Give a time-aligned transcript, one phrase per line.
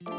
[0.00, 0.12] 森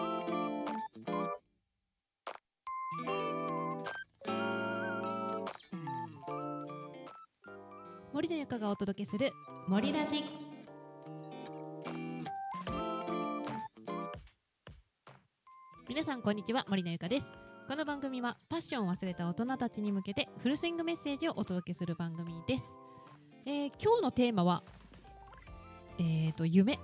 [8.28, 9.32] のゆかがお届けする
[9.70, 10.26] 森ラジ。
[15.88, 17.26] 皆さんこんにちは森のゆかです。
[17.70, 22.66] この番組はパッションを忘れた大人たちに向けてフルスイングメッセージをお届けする番組です、
[23.46, 24.62] えー今日のテーマは
[26.00, 26.80] えー、と夢。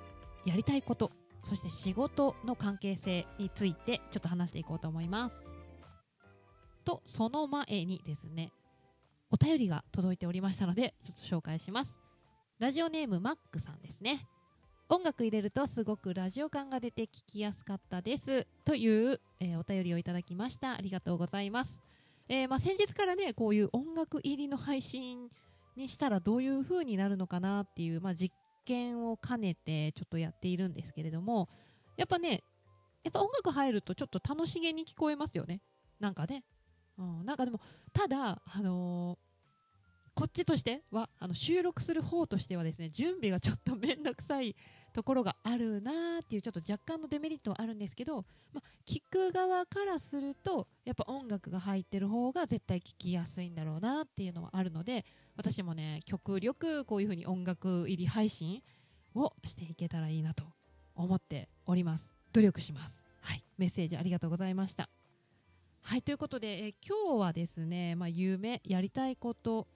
[0.45, 1.11] やりたいこと。
[1.45, 5.37] そして仕事の関係性についてちょっと話していこうと思います。
[6.83, 8.51] とその前にですね
[9.31, 11.99] お便りが届いておりましたのでちょっと紹介します。
[12.59, 14.27] ラジオネームマックさんですね。
[14.89, 18.47] 音楽入れるとすごくラジオ感が出て聞きやすかったです。
[18.65, 20.73] という、えーお便りをいただきました。
[20.73, 21.79] ありがとうございます、
[22.27, 25.29] えーまあ、先日からねこういう音楽入りの配信
[25.75, 28.33] にしたらどういう風になるのかなっていう、まあ、実
[28.65, 31.49] 験を兼ねてちょっとやっているんですけれども
[31.97, 32.43] やっぱね
[33.03, 35.61] やっぱ音楽入るとちょっと楽しげに聞こえますよね。
[35.99, 36.43] なんかね、
[36.97, 37.61] うん、なんかでも
[37.93, 39.17] ただあの
[40.15, 44.55] こっちとしてはあの収録する方としてはですね準備がちょっと面倒くさい
[44.93, 55.03] ところがあるなーっていうちょっと若干のデメリットはあるんですけど、まあ、聞く側からするとやっぱ音楽が入ってる方が絶対聞きやすいんだろうなっていうのはあるので
[55.35, 58.63] 私もね極力こういう風に音楽入り配信
[59.15, 60.45] をしていけたらいいなと
[60.95, 62.09] 思っております。
[62.31, 63.01] 努力します。
[63.21, 63.43] はい。
[63.57, 64.89] メッセージありがとうございました。
[65.81, 66.01] はい。
[66.01, 69.67] ということで、えー今日はですね、まあ、夢やりたいこと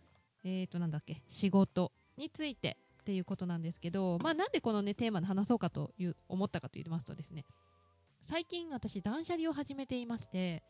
[0.44, 7.46] えー、となんだっけ仕事についてっていうことなんですけど、まあ、なんでこの、ね、テーマで話そうかという思ったかと言いますとですね
[8.28, 10.62] 最近私断捨離を始めていまして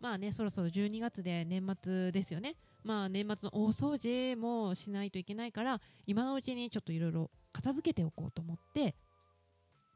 [0.00, 2.56] まあねそろそろ12月で年末ですよね。
[2.82, 8.94] まあ年末の大掃除もしないといけないから今のうちにちょっといろいろ片付けておこうと思って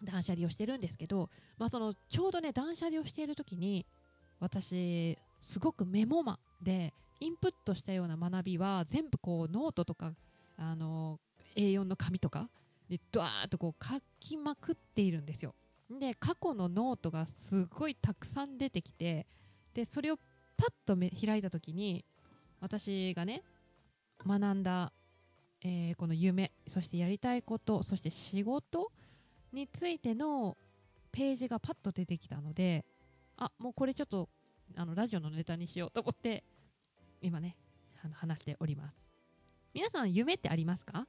[0.03, 3.84] 断捨離をしてるんですけど、まあ、そのちょうどね断捨離をしている時に
[4.41, 10.12] 私すごくメモマでインプットしたような学びは全部こうノートとか
[10.56, 11.19] あの
[11.56, 12.48] A4 の紙とか
[12.88, 15.54] でドワーッとこう書きまくっているんですよ。
[15.91, 19.26] で過去のノートがすごいたくさん出てきて
[19.72, 20.16] でそれを
[20.56, 22.04] パッとめ開いた時に
[22.60, 23.43] 私がね
[24.26, 24.93] 学んだ、
[25.62, 28.91] えーこの夢そしてやりたいことそして仕事
[29.53, 30.56] についての
[31.10, 32.84] ページがパッと出てきたので
[33.38, 34.28] あもうこれちょっと
[34.76, 36.44] あのラジオのネタにしようと思って
[37.21, 37.56] 今ね
[38.05, 38.97] あの話しております。
[39.75, 41.06] 皆さん夢ってありますか？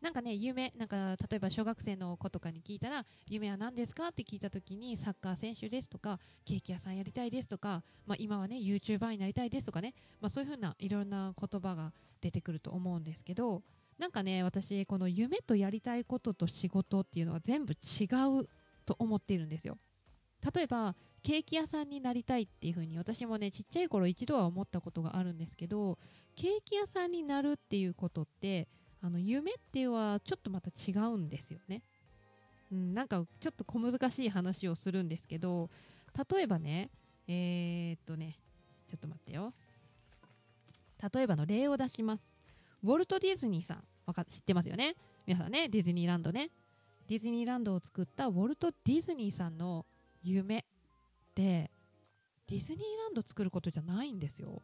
[0.00, 4.08] なんかね夢なんか例えば小学生の子とかに聞いたら夢は何ですか？
[4.08, 13.62] って聞いた時にサッカー選手ですとかケーキ屋さんやりたいですとか、まあ、今はね YouTuber になりたいですとかね、まあ、そういうふうないろんな言葉が出てくると思うんですけど
[13.98, 18.04] なんかね私この夢とやりたいことと仕事っていうのは全部違
[18.40, 18.48] う
[18.86, 19.78] と思っているんですよ。
[20.54, 25.98] 例えばケーキ屋さんになりたいっていう風に私もねちっちゃい頃一度は思ったことがあるんですけど
[26.36, 28.68] ケーキ屋さんになるっていうことって
[29.02, 31.82] あの夢っていうのはちょっとまた違うんですよね、
[32.72, 35.70] うん、なんかちょっと小難しい話をするんですけど
[36.30, 36.90] 例えばね
[37.26, 38.36] えー、っとね
[38.88, 39.52] ちょっと待ってよ。
[41.14, 42.22] 例えばの例を出します。
[42.82, 44.96] ウォルト・ディズニーさんわか知ってますよね？
[45.26, 46.50] 皆さんねディズニーランドね。
[47.06, 49.84] ディズニーランドを作ったウォルト・ディズニーさんの
[50.22, 50.64] 夢。
[51.38, 51.70] って
[52.48, 54.62] ディズニーランド作ることじゃないんですよ。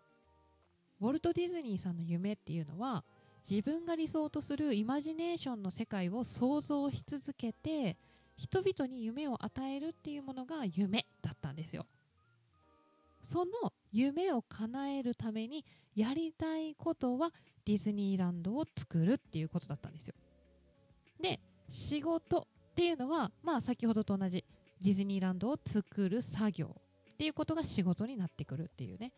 [1.00, 3.04] ウォルト・ディズニーさんの夢っていうのは
[3.48, 7.96] 自分が理想とするイマジネーションの世界を想像し続けて
[8.36, 11.86] 人々に夢を与えるっていうものが夢だったんですよ。
[13.22, 15.64] その夢を叶えるために
[15.94, 17.30] やりたいことは
[17.64, 20.14] ディズニーランドを作るっていうことだったんですよ。
[21.20, 24.44] で仕事っていうのはまあ先ほどと同じ
[24.84, 26.76] ディズニーランドを作る作業
[27.12, 29.12] っていうことが仕事になってくるっていうね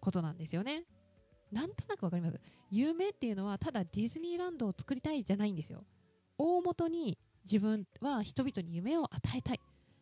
[0.00, 0.84] ことなんですよね。
[1.50, 2.38] なんとなくわかります？
[2.70, 5.84] 夢っていうのはただディズニーランドを作りたいじゃないんですよ。
[6.36, 9.60] 大元に自分は人々に夢を与えたい、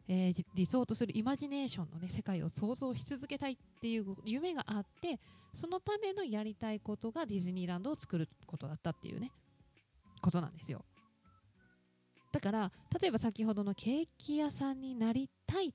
[0.08, 5.20] えー理想とするイマジネーションの、ね、世界を想像し続けたいっていう夢があって
[5.52, 9.30] そのためのやりたいことがディズニーランドを作ることだったっていうね
[10.20, 10.84] ことなんですよ。
[12.34, 15.72] だから例えば先ほどのケーキ屋さんになりたいっ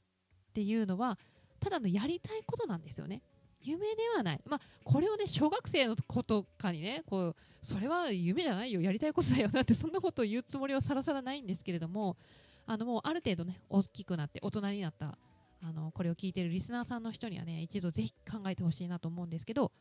[0.53, 1.17] ていうのは
[1.57, 3.21] ただのやりたいことなんですよね。
[3.61, 8.81] 夢ではない、まあ、これをね小学生の子とかにねこうそれは夢じゃないよ。
[8.81, 12.17] やりたいことだよなってそんなことを言うつもりはさらさらないんですけれども
[12.65, 15.17] あのもうある程度ね大きくなって大人になった
[15.63, 19.71] あのこれを聞いているリスナーさんの人にはね一度ぜひ考えてほしいなと思うんですけど、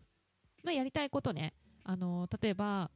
[0.63, 1.55] まあ、やりたいことね。
[1.83, 2.93] あの例えば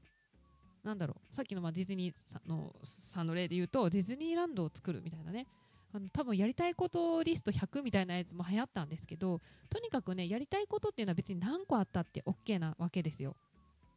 [0.85, 5.47] なんだろうさっきのまあディズニーさんのさんの例で言うとディズニーランドを作るみたいなね。
[5.95, 13.37] あの多分やりたいことリスト100みたいなやつも流行ったんですけどとにかくねやりたいことっていうのは別に何個あったって OK なわけですよ。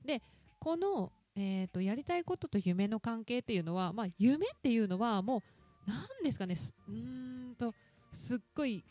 [0.04, 0.22] で
[0.60, 6.56] この、えーと、やりたいことと夢の関係っていうのは、まあ、夢っていうのはもう何ですかね
[6.88, 7.74] うーんと
[8.12, 8.84] すっごい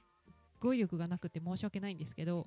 [0.60, 2.46] 語彙力がなくて申し訳ないんですけど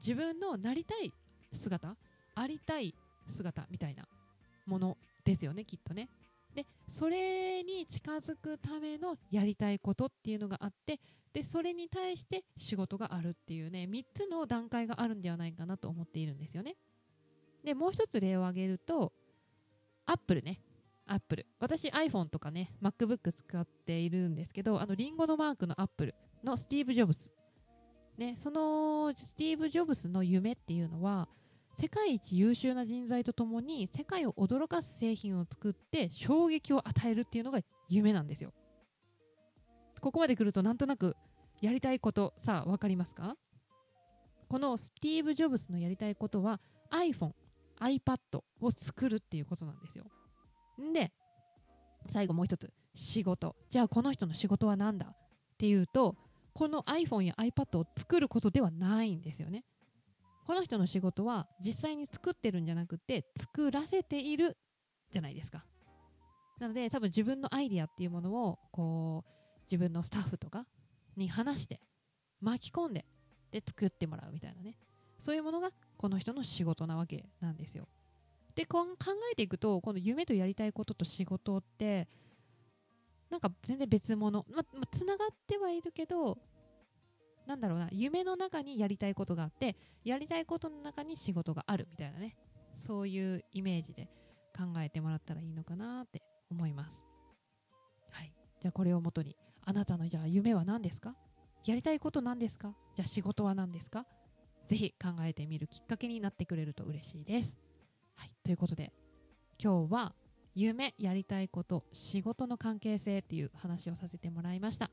[0.00, 1.12] 自分のなりたい
[1.52, 1.94] 姿
[2.34, 2.94] ありたい
[3.28, 4.04] 姿みたいな。
[4.70, 6.08] ものですよねきっとね。
[6.54, 10.98] でそれに近づくためのやりたいことっていうのがあって
[11.32, 16.76] でそれに対して仕事があるっていうね3つの段階があるんではないかなと思っているんですよね。
[17.64, 19.12] でもう一つ例を挙げると
[20.06, 20.60] アップルね。
[21.06, 21.46] アップル。
[21.58, 27.30] 私 iPhone とかね MacBook 使っているんですけどあのリンゴのマークのアップルのスティーブ・ジョブズ。
[28.16, 31.28] ねそのスティーブ・ジョブズの夢っていうのは
[31.80, 38.52] 世界一優秀な人材とともに世界を驚かす製品を作って衝撃を与えるっていうのが夢なんですよ。
[40.02, 41.16] ここまで来るとなんとなく
[41.62, 43.34] やりたいことさあ分かりますか？
[44.50, 46.60] このスティーブ・ジョブズのやりたいことは
[46.92, 47.32] iPhone、
[47.80, 50.04] iPad を作るっていうことなんですよ。
[50.92, 51.12] で
[52.10, 52.70] 最後もう一つ。
[52.94, 53.56] 仕事。
[53.70, 55.06] じゃあこの人の仕事は何だ？
[55.06, 55.16] っ
[55.56, 56.14] ていうと
[56.52, 59.64] この iPhone や iPad を作ることではないんですよね。
[60.50, 64.56] この人の仕事は実際に作ってるんじゃなくて作らせている
[65.12, 65.64] じゃないですか。
[66.58, 70.66] なので多分自分のアイディアっていうものをこう自分のスタッフとか
[71.16, 71.78] に話して
[72.40, 73.06] 巻き込んで
[73.52, 74.74] で作ってもらうみたいなね。
[75.20, 77.86] そういうものがこの人の仕事なわけなんですよ。
[78.56, 78.84] で考
[79.32, 82.08] えていくとこの夢とやりたいことと仕事って
[83.30, 84.44] なんか全然別物。
[84.50, 86.38] ままつながってはいるけど
[87.46, 92.36] なんだろうな夢の中にやりたいことがあってやりたいことの中に仕事があるみたいなね。
[92.86, 94.08] そういうイメージで
[94.56, 96.98] 考えてもらったらいいのかなって思います。
[98.10, 98.32] はい。
[98.60, 101.14] じゃあこれをもとにあなたのじゃあ夢は何ですか？
[101.66, 102.74] やりたいこと何ですか？
[102.96, 104.06] じゃあ仕事は何ですか？
[104.66, 107.56] ぜひ考えてみるきっかけになってくれると嬉しいです。
[108.14, 108.32] はい。
[108.44, 108.92] ということで
[109.62, 110.14] 今日は
[110.54, 114.90] 夢やりたいこと仕事の関係性っていう話をさせてもらいました。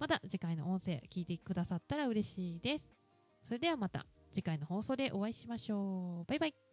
[0.00, 2.88] また次回の音声聞いてくださったら嬉しいです。
[3.46, 6.24] それではまた次回の放送でお会いしましょう。
[6.24, 6.69] バイバイ。